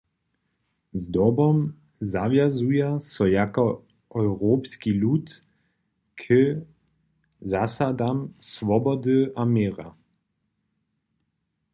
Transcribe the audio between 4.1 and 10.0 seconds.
europski lud k zasadam swobody a měra.